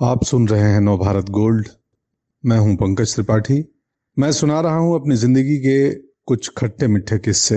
[0.00, 1.68] आप सुन रहे हैं नवभारत गोल्ड।
[2.44, 3.54] मैं हूँ पंकज त्रिपाठी।
[4.16, 5.94] मैं सुना रहा हूँ अपनी ज़िंदगी के
[6.26, 7.56] कुछ खट्टे मिठे किस्से।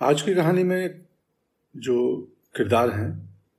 [0.00, 1.04] आज की कहानी में
[1.74, 1.96] जो
[2.56, 3.08] किरदार हैं,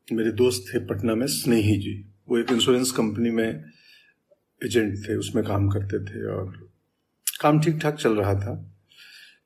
[0.08, 1.94] मेरे दोस्त थे पटना में स्नेही जी।
[2.30, 3.48] वो एक इंश्योरेंस कंपनी में
[4.62, 6.54] एजेंट थे, उसमें काम करते थे और
[7.42, 8.56] काम ठीक ठाक चल रहा था।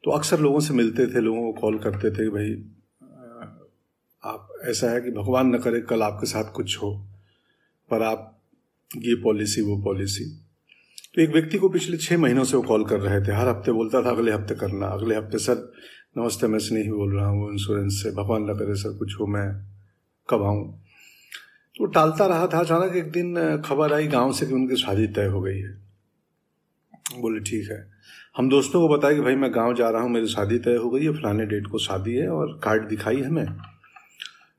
[0.04, 2.52] तो अक्सर लोगों से मिलते थे, लोगों को कॉल करते थे भाई
[4.24, 6.94] आप, ऐसा है कि भगवान न करे, कल आपके साथ कुछ हो,
[7.90, 8.28] पर आप
[8.98, 10.26] ये पॉलिसी वो पॉलिसी
[11.16, 13.72] तो एक व्यक्ति को पिछले छः महीनों से वो कॉल कर रहे थे। हर हफ़्ते
[13.72, 15.72] बोलता था, अगले हफ़्ते करना, अगले हफ़्ते सर,
[16.18, 19.66] नमस्ते, मैं नहीं बोल रहा हूँ इंश्योरेंस से, भगवान न करे सर, कुछ हो, मैं
[20.30, 20.84] कब आऊँ?
[21.78, 25.26] तो टालता रहा था। अचानक एक दिन खबर आई गाँव से कि उनकी शादी तय
[25.26, 25.74] हो गई है।
[27.20, 27.92] बोले, ठीक है।
[28.38, 30.90] हम दोस्तों को बताया कि भाई, मैं गाँव जा रहा हूँ, मेरी शादी तय हो
[30.90, 33.46] गई है, फलाने डेट को शादी है और कार्ड दिखाई हमें।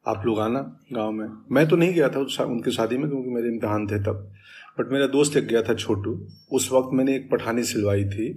[0.06, 0.61] आप लोग आना
[0.92, 4.28] गाँव में। मैं तो नहीं गया था उनकी शादी में क्योंकि मेरे इम्तहान थे तब।
[4.78, 6.19] बट मेरा दोस्त एक गया था छोटू।
[6.53, 8.28] उस वक्त मैंने एक पठानी सिलवाई थी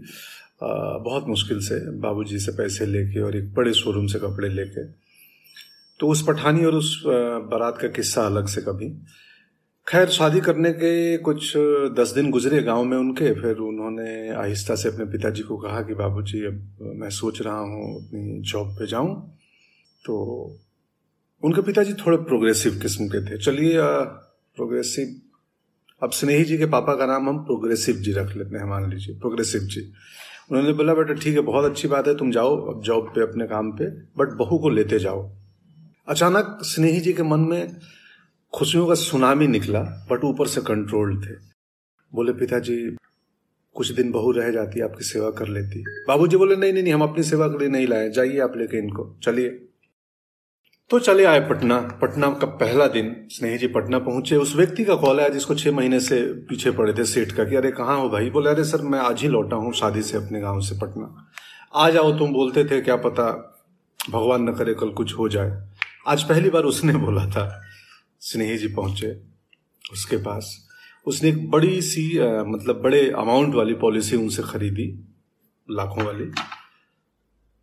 [0.63, 4.83] आ, बहुत मुश्किल से बाबूजी से पैसे लेके और एक बड़े शोरूम से कपड़े लेके।
[5.99, 8.89] तो उस पठानी और उस बारात का किस्सा अलग से कभी।
[9.87, 11.51] खैर शादी करने के कुछ
[11.99, 15.93] दस दिन गुजरे गाँव में उनके फिर उन्होंने आहिस्ता से अपने पिताजी को कहा कि
[15.93, 19.13] बाबूजी अब मैं सोच रहा हूँ अपनी जॉब पे जाऊँ।
[20.05, 20.15] तो
[21.43, 23.73] उनके पिताजी थोड़े प्रोग्रेसिव किस्म के थे। चलिए
[24.55, 25.21] प्रोग्रेसिव
[26.03, 29.15] अब स्नेही जी के पापा का नाम हम प्रोग्रेसिव जी रख लेते हैं, मान लीजिए।
[29.15, 29.93] प्रोग्रेसिव जी।
[30.51, 33.47] उन्होंने बोला, बेटा, ठीक है, बहुत अच्छी बात है, तुम जाओ, अब जॉब पे, अपने
[33.47, 35.31] काम पे बट बहू को लेते जाओ।
[36.07, 37.77] अचानक स्नेही जी के मन में
[38.53, 41.35] खुशियों का सुनामी निकला बट ऊपर से कंट्रोल थे।
[42.13, 42.97] बोले, पिताजी,
[43.73, 47.01] कुछ दिन बहू रह जाती, आपकी सेवा कर लेती। बाबूजी बोले, नहीं नहीं नहीं, हम
[47.01, 49.61] अपनी सेवा के लिए नहीं लाए, जाइए आप लेके इनको। चलिए।
[50.89, 54.95] तो चले आए पटना। पटना का पहला दिन स्नेही जी पटना पहुँचे। उस व्यक्ति का
[54.95, 58.09] कॉल आया जिसको छह महीने से पीछे पड़े थे सेठ का कि अरे कहाँ हो
[58.09, 58.29] भाई?
[58.29, 61.31] बोले अरे सर मैं आज ही लौटा हूँ शादी से अपने गाँव से पटना।
[61.75, 63.57] आ जाओ तुम बोलते थे क्या पता
[64.09, 65.69] भगवान न करे कल कुछ हो जाए।
[66.07, 67.61] आज पहली बार उसने बोला था।
[68.19, 69.21] स्नेही जी पहुँचे
[69.93, 70.67] उसके पास।
[71.05, 75.05] उसने एक बड़ी सी आ, मतलब बड़े अमाउंट वाली पॉलिसी उनसे खरीदी
[75.71, 76.31] लाखों वाली।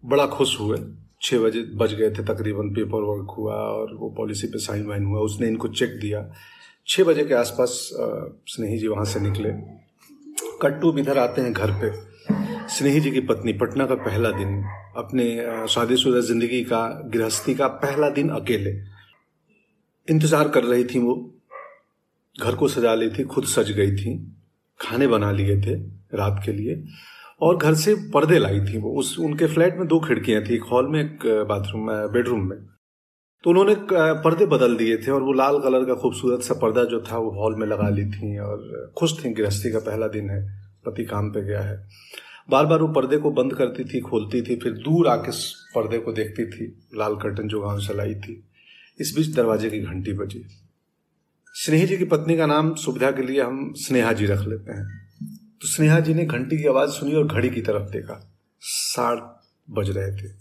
[0.04, 0.78] बड़ा खुश हुए।
[1.22, 5.04] छः बजे बज गए थे तकरीबन पेपर वर्क हुआ और वो पॉलिसी पे साइन वाइन
[5.04, 6.24] हुआ, उसने इनको चेक दिया।
[6.86, 7.78] छः बजे के आसपास
[8.48, 9.50] स्नेही जी वहाँ से निकले।
[10.62, 11.90] कट्टू इधर आते हैं घर पे।
[12.68, 14.62] स्नेही जी की पत्नी, पटना का पहला दिन,
[14.96, 15.24] अपने
[15.68, 18.70] शादीशुदा ज़िंदगी का, गृहस्थी का पहला दिन अकेले।
[20.08, 21.14] इंतज़ार कर रही थी वो।
[22.36, 24.18] घर को सजा ली थी, खुद सज गई थी।
[24.80, 25.74] खाने बना लिए थे
[26.16, 26.74] रात के लिए।
[27.42, 30.62] और घर से पर्दे लाई थी वो। उस, उनके फ्लैट में दो खिड़कियाँ थी, एक
[30.62, 32.58] हॉल में, एक बाथरूम में, बेडरूम में।
[33.44, 37.00] तो उन्होंने पर्दे बदल दिए थे और वो लाल कलर का खूबसूरत सा पर्दा जो
[37.02, 40.40] था वो हॉल में लगा ली थी और खुश थी गृहस्थी का पहला दिन है,
[40.86, 41.88] पति काम पे गया है।
[42.50, 45.30] बार बार वो पर्दे को बंद करती थी, खोलती थी, फिर दूर आके
[45.74, 48.42] पर्दे को देखती थी, लाल कर्टन जो गाँव से लाई थी।
[49.00, 50.44] इस बीच दरवाजे की घंटी बजी।
[51.54, 55.11] स्नेही जी की पत्नी का नाम सुविधा के लिए हम स्नेहा जी रख लेते हैं।
[55.62, 59.90] तो स्नेहा जी ने घंटी की आवाज़ सुनी और घड़ी की तरफ़ देखा। साठ बज
[59.90, 60.34] रहे थे।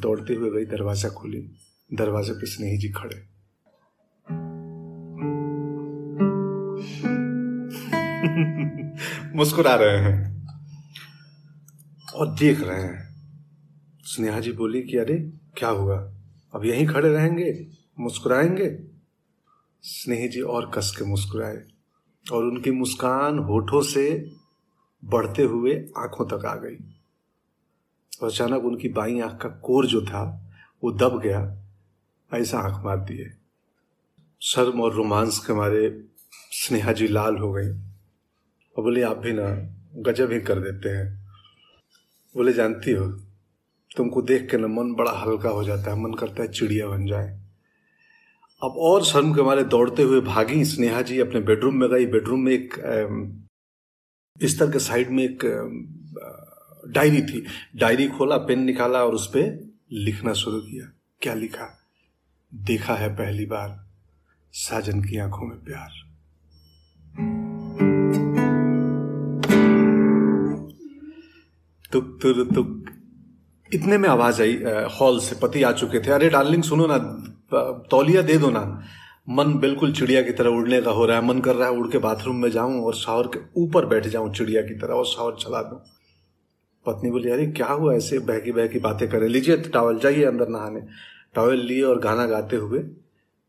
[0.00, 1.50] दौड़ते हुए गई दरवाज़ा खोली।
[1.94, 3.16] दरवाजे पर स्नेही जी खड़े।
[9.36, 10.48] मुस्कुरा रहे हैं।
[12.14, 13.16] और देख रहे हैं।
[14.02, 16.14] स्नेहा जी बोली कि अरे, क्या हुआ?
[16.54, 17.66] अब यहीं खड़े रहेंगे?
[18.00, 18.78] मुस्कुराएँगे?
[19.82, 21.73] स्नेही जी और कस के मुस्कुराए।
[22.32, 24.32] और उनकी मुस्कान होठों से
[25.04, 26.76] बढ़ते हुए आँखों तक आ गई।
[28.22, 30.52] और अचानक उनकी बाई आँख का कोर जो था,
[30.84, 31.56] वो दब गया,
[32.34, 33.30] ऐसा आँख मार दिए
[34.42, 36.04] शर्म और रोमांस के मारे
[36.50, 37.68] स्नेहा जी लाल हो गई।
[38.76, 39.48] और बोले, आप भी ना,
[40.02, 41.26] गजब ही कर देते हैं।
[42.36, 43.08] बोले, जानती हो,
[43.96, 47.06] तुमको देख के ना मन बड़ा हल्का हो जाता है, मन करता है चिड़िया बन
[47.06, 47.43] जाए।
[48.64, 52.40] अब और शर्म के मारे दौड़ते हुए भागी। स्नेहा जी अपने बेडरूम में गई। बेडरूम
[52.40, 52.74] में एक
[54.40, 55.38] बिस्तर के साइड में एक
[56.88, 57.46] डायरी थी।
[57.76, 61.78] डायरी खोला, पेन निकाला और उस पर लिखना शुरू किया। क्या लिखा?
[62.54, 63.86] देखा है पहली बार।
[64.52, 65.90] साजन की आँखों में प्यार।
[71.92, 72.84] तुक, तुर, तुक।
[73.74, 74.62] इतने में आवाज़ आई
[75.00, 77.30] हॉल से। पति आ चुके थे। अरे, डार्लिंग, सुनो ना।
[77.90, 78.82] तौलिया दे दो ना।
[79.28, 81.88] मन बिल्कुल चिड़िया की तरह उड़ने का हो रहा है। मन कर रहा है उड़
[81.88, 85.34] के बाथरूम में जाऊँ और शावर के ऊपर बैठ जाऊँ चिड़िया की तरह और शावर
[85.34, 85.78] चला दूँ।
[86.86, 87.94] पत्नी बोली, अरे, क्या हुआ?
[87.94, 90.80] ऐसे बहकी बहकी बातें करे। लीजिए टावल जाइए अंदर नहाने।
[91.34, 92.78] टावल लिए और गाना गाते हुए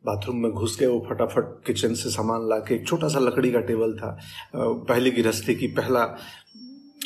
[0.06, 3.52] बाथरूम में घुस के वो फटाफट किचन से सामान ला के एक छोटा सा लकड़ी
[3.52, 4.20] का टेबल था।
[4.56, 6.18] पहली गिरस्ती की, पहला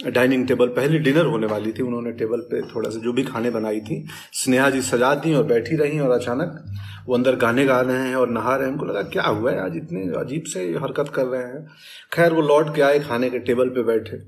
[0.07, 3.49] डाइनिंग टेबल पहले डिनर होने वाली थी, उन्होंने टेबल पे थोड़ा सा जो भी खाने
[3.49, 6.75] बनाई थी, स्नेहा जी सजा दी और बैठी रही और अचानक
[7.05, 9.59] वो अंदर गाने गा रहे हैं और नहा रहे हैं। उनको लगा, क्या हुआ है?
[9.59, 11.67] आज इतने अजीब से हरकत कर रहे हैं।
[12.13, 14.27] खैर, वो लौट के आए खाने के टेबल पे बैठे।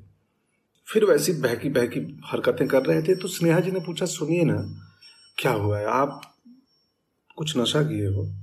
[0.87, 4.87] फिर वैसी बहकी बहकी हरकतें कर रहे थे। तो स्नेहा जी ने पूछा, सुनिए ना,
[5.37, 5.85] क्या हुआ है?
[5.85, 6.35] आप
[7.37, 8.33] कुछ नशा किए हो?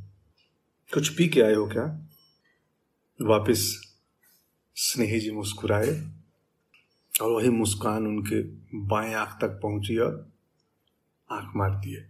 [0.95, 2.09] कुछ पी के आए हो क्या?
[3.23, 3.81] वापिस
[4.75, 6.18] स्नेही जी मुस्कुराए।
[7.23, 8.43] और वही मुस्कान उनके
[8.87, 10.29] बाएँ आँख तक पहुँची और
[11.33, 12.07] आँख मार दिए।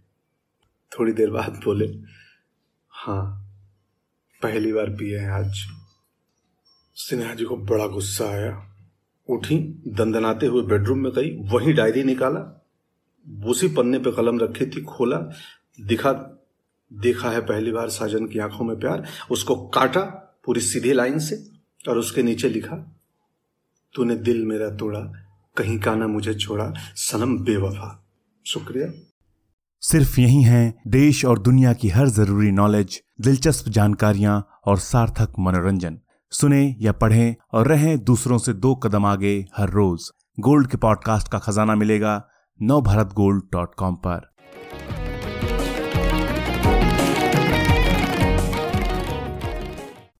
[0.91, 1.99] थोड़ी देर बाद बोले
[2.89, 3.45] हाँ
[4.41, 5.65] पहली बार पिए हैं आज।
[6.95, 8.65] सिन्हा जी को बड़ा गुस्सा आया।
[9.29, 9.57] उठी,
[9.87, 12.65] दंदनाते हुए बेडरूम में गई, वही डायरी निकाला,
[13.45, 15.17] उसी पन्ने पे कलम रखी थी, खोला,
[15.81, 16.13] दिखा,
[16.93, 20.01] देखा है पहली बार साजन की आँखों में प्यार, उसको काटा
[20.45, 21.49] पूरी सीधी लाइन से
[21.89, 22.98] और उसके नीचे लिखा
[23.95, 24.99] तूने दिल मेरा तोड़ा,
[25.57, 28.05] कहीं का ना मुझे छोड़ा, सनम बेवफा।
[28.45, 29.05] शुक्रिया।
[29.81, 35.99] सिर्फ़ यही है देश और दुनिया की हर ज़रूरी नॉलेज दिलचस्प जानकारियाँ और सार्थक मनोरंजन।
[36.31, 41.27] सुने या पढ़ें और रहें दूसरों से दो कदम आगे हर रोज। गोल्ड के पॉडकास्ट
[41.27, 42.27] का खजाना मिलेगा
[42.61, 44.28] नव भारत गोल्ड डॉट कॉम पर।